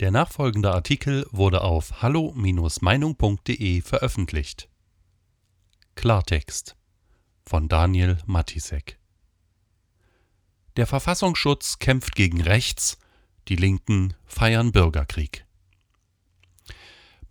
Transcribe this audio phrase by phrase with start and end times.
[0.00, 4.68] Der nachfolgende Artikel wurde auf hallo-meinung.de veröffentlicht.
[5.94, 6.74] Klartext
[7.46, 8.98] von Daniel Matisek
[10.76, 12.98] Der Verfassungsschutz kämpft gegen rechts,
[13.46, 15.46] die Linken feiern Bürgerkrieg.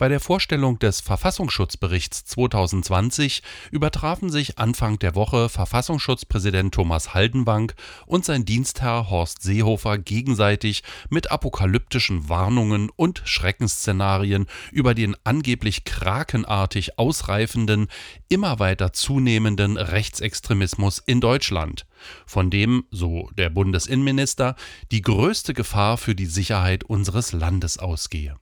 [0.04, 7.72] Bei der Vorstellung des Verfassungsschutzberichts 2020 übertrafen sich Anfang der Woche Verfassungsschutzpräsident Thomas Haldenwang
[8.04, 16.98] und sein Dienstherr Horst Seehofer gegenseitig mit apokalyptischen Warnungen und Schreckensszenarien über den angeblich krakenartig
[16.98, 17.88] ausreifenden,
[18.28, 21.86] immer weiter zunehmenden Rechtsextremismus in Deutschland,
[22.26, 24.54] von dem, so der Bundesinnenminister,
[24.90, 28.36] die größte Gefahr für die Sicherheit unseres Landes ausgehe.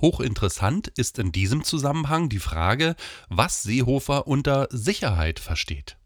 [0.00, 2.94] Hochinteressant ist in diesem Zusammenhang die Frage,
[3.28, 5.96] was Seehofer unter Sicherheit versteht.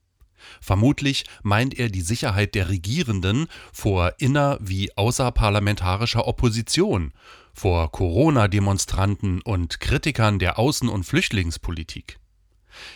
[0.61, 7.13] Vermutlich meint er die Sicherheit der Regierenden vor inner- wie außerparlamentarischer Opposition,
[7.55, 12.19] vor Corona-Demonstranten und Kritikern der Außen- und Flüchtlingspolitik.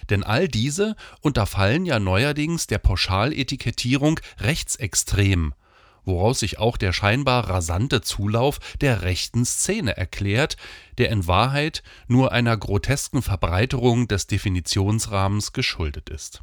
[0.08, 5.54] Denn all diese unterfallen ja neuerdings der Pauschaletikettierung rechtsextrem
[6.06, 10.56] woraus sich auch der scheinbar rasante Zulauf der rechten Szene erklärt,
[10.96, 16.42] der in Wahrheit nur einer grotesken Verbreiterung des Definitionsrahmens geschuldet ist.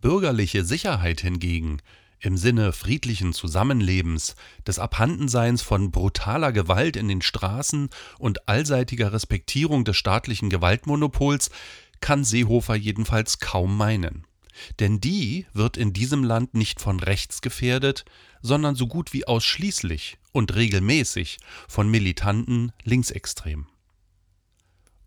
[0.00, 1.78] Bürgerliche Sicherheit hingegen
[2.20, 4.34] im Sinne friedlichen Zusammenlebens,
[4.66, 11.50] des Abhandenseins von brutaler Gewalt in den Straßen und allseitiger Respektierung des staatlichen Gewaltmonopols
[12.00, 14.27] kann Seehofer jedenfalls kaum meinen.
[14.80, 18.04] Denn die wird in diesem Land nicht von rechts gefährdet,
[18.42, 23.66] sondern so gut wie ausschließlich und regelmäßig von militanten Linksextremen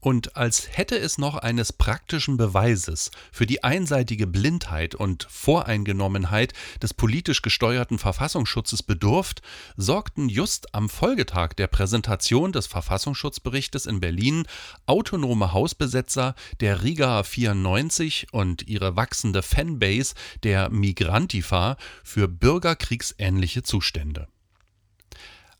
[0.01, 6.93] und als hätte es noch eines praktischen Beweises für die einseitige Blindheit und Voreingenommenheit des
[6.93, 9.41] politisch gesteuerten Verfassungsschutzes bedurft,
[9.77, 14.45] sorgten just am Folgetag der Präsentation des Verfassungsschutzberichtes in Berlin
[14.87, 24.27] autonome Hausbesetzer der Riga 94 und ihre wachsende Fanbase der Migrantifa für bürgerkriegsähnliche Zustände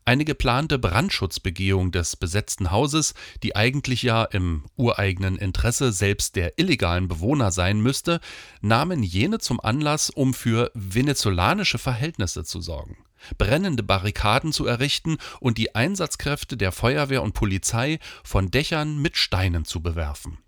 [0.04, 7.08] eine geplante Brandschutzbegehung des besetzten Hauses, die eigentlich ja im ureigenen Interesse selbst der illegalen
[7.08, 8.20] Bewohner sein müsste,
[8.60, 12.96] nahmen jene zum Anlass, um für venezolanische Verhältnisse zu sorgen,
[13.38, 19.64] brennende Barrikaden zu errichten und die Einsatzkräfte der Feuerwehr und Polizei von Dächern mit Steinen
[19.64, 20.38] zu bewerfen.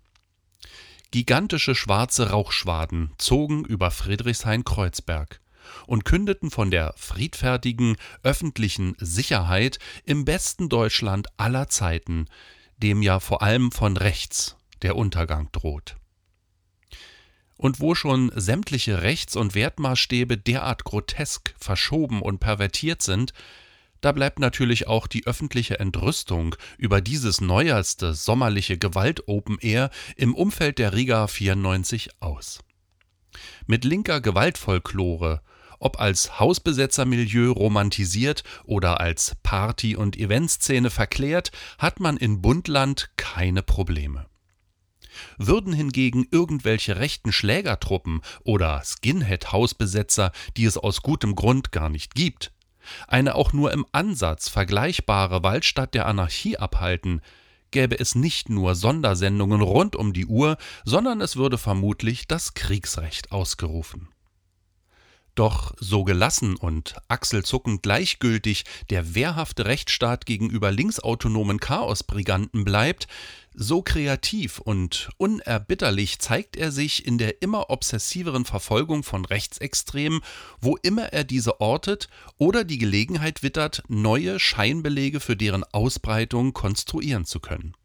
[1.11, 5.39] Gigantische schwarze Rauchschwaden zogen über Friedrichshain-Kreuzberg
[5.87, 12.25] und kündeten von der friedfertigen öffentlichen Sicherheit im besten Deutschland aller Zeiten,
[12.77, 15.95] dem ja vor allem von rechts der Untergang droht.
[17.57, 23.33] Und wo schon sämtliche Rechts- und Wertmaßstäbe derart grotesk, verschoben und pervertiert sind,
[24.01, 30.77] da bleibt natürlich auch die öffentliche Entrüstung über dieses neuerste sommerliche Gewalt-Open Air im Umfeld
[30.77, 32.59] der Riga 94 aus.
[33.65, 35.41] Mit linker Gewaltfolklore
[35.85, 43.61] ob als Hausbesetzermilieu romantisiert oder als Party- und Eventszene verklärt, hat man in Bundland keine
[43.61, 44.25] Probleme.
[45.37, 52.51] Würden hingegen irgendwelche rechten Schlägertruppen oder Skinhead-Hausbesetzer, die es aus gutem Grund gar nicht gibt,
[53.07, 57.21] eine auch nur im Ansatz vergleichbare Waldstadt der Anarchie abhalten,
[57.69, 63.31] gäbe es nicht nur Sondersendungen rund um die Uhr, sondern es würde vermutlich das Kriegsrecht
[63.31, 64.07] ausgerufen.
[65.35, 73.07] Doch so gelassen und achselzuckend gleichgültig der wehrhafte Rechtsstaat gegenüber linksautonomen Chaosbriganten bleibt,
[73.53, 80.21] so kreativ und unerbitterlich zeigt er sich in der immer obsessiveren Verfolgung von Rechtsextremen,
[80.61, 82.07] wo immer er diese ortet
[82.37, 87.75] oder die Gelegenheit wittert, neue Scheinbelege für deren Ausbreitung konstruieren zu können.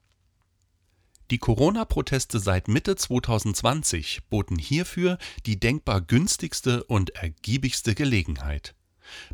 [1.31, 8.75] Die Corona-Proteste seit Mitte 2020 boten hierfür die denkbar günstigste und ergiebigste Gelegenheit.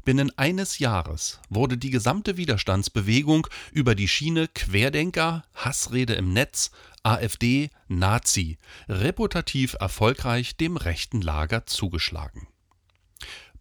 [0.05, 6.71] Binnen eines Jahres wurde die gesamte Widerstandsbewegung über die Schiene Querdenker, Hassrede im Netz,
[7.03, 12.47] AfD, Nazi reputativ erfolgreich dem rechten Lager zugeschlagen.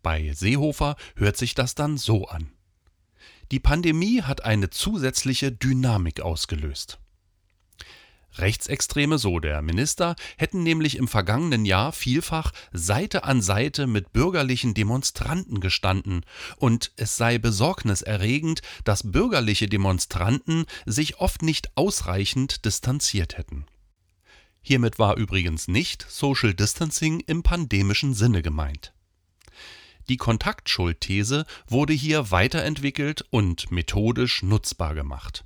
[0.03, 2.51] Bei Seehofer hört sich das dann so an.
[3.51, 6.99] Die Pandemie hat eine zusätzliche Dynamik ausgelöst.
[8.37, 14.73] Rechtsextreme, so der Minister, hätten nämlich im vergangenen Jahr vielfach Seite an Seite mit bürgerlichen
[14.73, 16.25] Demonstranten gestanden,
[16.57, 23.65] und es sei besorgniserregend, dass bürgerliche Demonstranten sich oft nicht ausreichend distanziert hätten.
[24.61, 28.93] Hiermit war übrigens nicht Social Distancing im pandemischen Sinne gemeint.
[30.09, 35.45] Die Kontaktschuldthese wurde hier weiterentwickelt und methodisch nutzbar gemacht.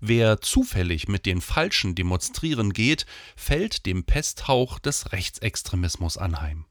[0.00, 3.06] Wer zufällig mit den Falschen demonstrieren geht,
[3.36, 6.66] fällt dem Pesthauch des Rechtsextremismus anheim.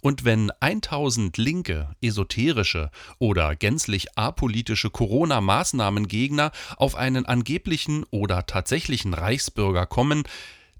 [0.00, 9.86] Und wenn 1000 linke, esoterische oder gänzlich apolitische Corona-Maßnahmengegner auf einen angeblichen oder tatsächlichen Reichsbürger
[9.86, 10.24] kommen,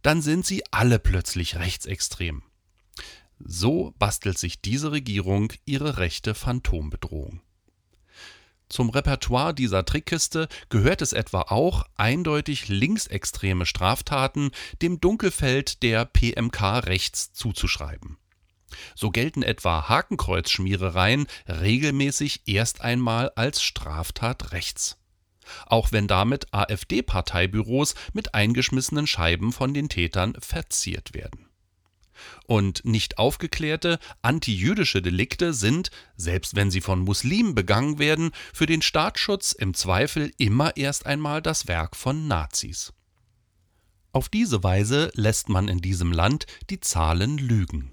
[0.03, 2.43] dann sind sie alle plötzlich rechtsextrem.
[3.39, 7.41] So bastelt sich diese Regierung ihre rechte Phantombedrohung.
[8.69, 14.51] Zum Repertoire dieser Trickkiste gehört es etwa auch, eindeutig linksextreme Straftaten
[14.83, 18.19] dem Dunkelfeld der PMK rechts zuzuschreiben.
[18.97, 24.99] So gelten etwa Hakenkreuzschmierereien regelmäßig erst einmal als Straftat rechts.
[25.67, 31.46] Auch wenn damit AfD-Parteibüros mit eingeschmissenen Scheiben von den Tätern verziert werden
[32.47, 38.83] und nicht aufgeklärte antijüdische Delikte sind, selbst wenn sie von Muslimen begangen werden, für den
[38.83, 42.93] Staatsschutz im Zweifel immer erst einmal das Werk von Nazis.
[44.13, 47.93] Auf diese Weise lässt man in diesem Land die Zahlen lügen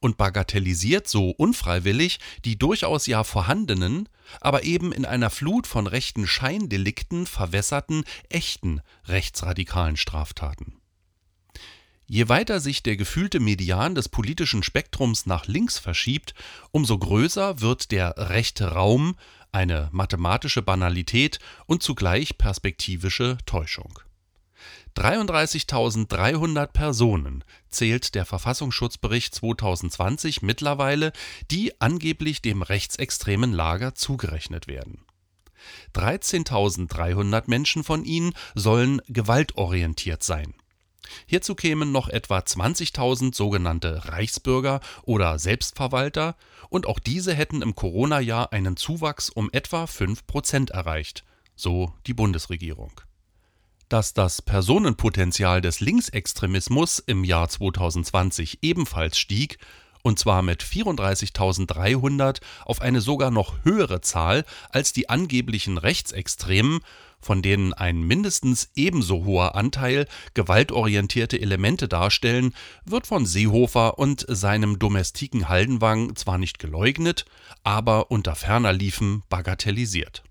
[0.00, 4.08] und bagatellisiert so unfreiwillig die durchaus ja vorhandenen,
[4.40, 10.80] aber eben in einer Flut von rechten Scheindelikten verwässerten, echten rechtsradikalen Straftaten.
[12.06, 16.34] Je weiter sich der gefühlte Median des politischen Spektrums nach links verschiebt,
[16.70, 19.16] umso größer wird der rechte Raum,
[19.52, 24.00] eine mathematische Banalität und zugleich perspektivische Täuschung.
[24.96, 31.12] 33.300 Personen zählt der Verfassungsschutzbericht 2020 mittlerweile,
[31.50, 35.04] die angeblich dem rechtsextremen Lager zugerechnet werden.
[35.94, 40.54] 13.300 Menschen von ihnen sollen gewaltorientiert sein.
[41.26, 46.36] Hierzu kämen noch etwa 20.000 sogenannte Reichsbürger oder Selbstverwalter,
[46.68, 51.24] und auch diese hätten im Corona-Jahr einen Zuwachs um etwa 5 Prozent erreicht,
[51.54, 53.00] so die Bundesregierung.
[53.88, 59.58] Dass das Personenpotenzial des Linksextremismus im Jahr 2020 ebenfalls stieg,
[60.04, 66.80] und zwar mit 34.300 auf eine sogar noch höhere Zahl als die angeblichen Rechtsextremen,
[67.20, 72.54] von denen ein mindestens ebenso hoher Anteil gewaltorientierte Elemente darstellen,
[72.84, 77.24] wird von Seehofer und seinem Domestiken Haldenwang zwar nicht geleugnet,
[77.62, 80.22] aber unter ferner Liefen bagatellisiert.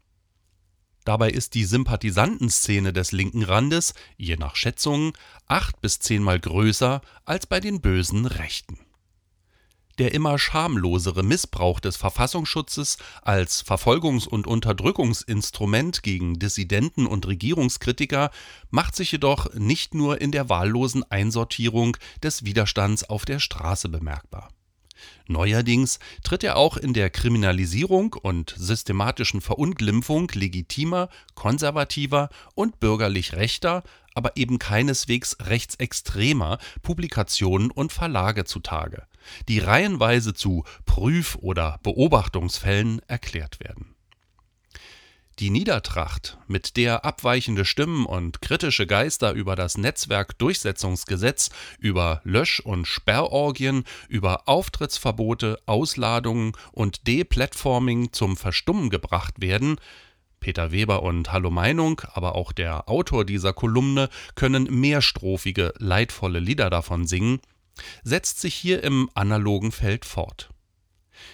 [1.04, 5.14] Dabei ist die Sympathisantenszene des linken Randes, je nach Schätzungen,
[5.48, 8.78] acht bis zehnmal größer als bei den bösen Rechten
[10.00, 18.32] der immer schamlosere Missbrauch des Verfassungsschutzes als Verfolgungs- und Unterdrückungsinstrument gegen Dissidenten und Regierungskritiker
[18.72, 24.50] macht sich jedoch nicht nur in der wahllosen Einsortierung des Widerstands auf der Straße bemerkbar.
[25.28, 33.84] Neuerdings tritt er auch in der Kriminalisierung und systematischen Verunglimpfung legitimer, konservativer und bürgerlich rechter,
[34.16, 39.08] aber eben keineswegs rechtsextremer Publikationen und Verlage zutage,
[39.48, 43.94] die reihenweise zu Prüf- oder Beobachtungsfällen erklärt werden.
[45.40, 51.50] Die Niedertracht, mit der abweichende Stimmen und kritische Geister über das Netzwerkdurchsetzungsgesetz,
[51.80, 59.78] über Lösch- und Sperrorgien, über Auftrittsverbote, Ausladungen und Deplatforming zum Verstummen gebracht werden,
[60.40, 66.70] Peter Weber und Hallo Meinung, aber auch der Autor dieser Kolumne können mehrstrophige, leidvolle Lieder
[66.70, 67.40] davon singen,
[68.04, 70.50] setzt sich hier im analogen Feld fort.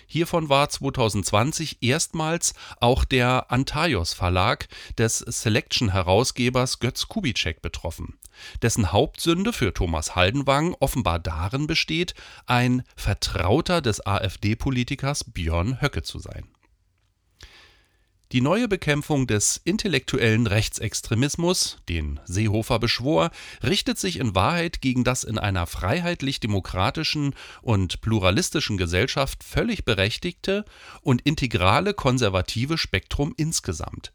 [0.08, 4.67] Hiervon war 2020 erstmals auch der Antaios Verlag
[4.98, 8.17] des Selection-Herausgebers Götz Kubitschek betroffen,
[8.62, 12.13] dessen Hauptsünde für Thomas Haldenwang offenbar darin besteht,
[12.46, 16.48] ein Vertrauter des AfD-Politikers Björn Höcke zu sein
[18.32, 23.32] die neue Bekämpfung des intellektuellen Rechtsextremismus, den Seehofer beschwor,
[23.64, 27.34] richtet sich in Wahrheit gegen das in einer freiheitlich-demokratischen
[27.64, 30.64] und pluralistischen Gesellschaft völlig berechtigte
[31.02, 34.12] und integrale konservative Spektrum insgesamt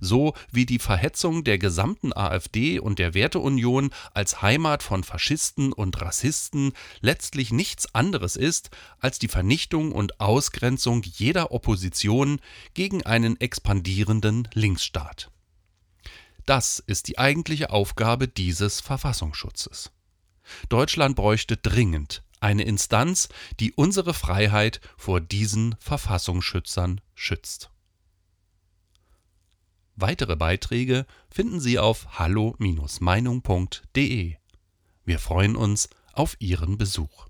[0.00, 6.00] so wie die Verhetzung der gesamten AfD und der Werteunion als Heimat von Faschisten und
[6.00, 12.40] Rassisten letztlich nichts anderes ist als die Vernichtung und Ausgrenzung jeder Opposition
[12.74, 15.30] gegen einen expandierenden Linksstaat.
[16.46, 19.90] Das ist die eigentliche Aufgabe dieses Verfassungsschutzes.
[20.68, 23.28] Deutschland bräuchte dringend eine Instanz,
[23.58, 27.70] die unsere Freiheit vor diesen Verfassungsschützern schützt.
[29.96, 34.34] Weitere Beiträge finden Sie auf hallo-meinung.de.
[35.04, 37.28] Wir freuen uns auf Ihren Besuch.